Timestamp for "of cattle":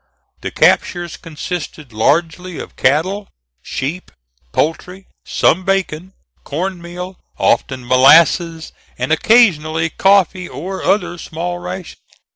2.57-3.29